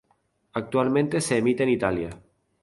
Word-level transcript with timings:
Actualmente 0.53 1.21
se 1.21 1.37
emite 1.37 1.61
en 1.61 1.69
Italia. 1.69 2.09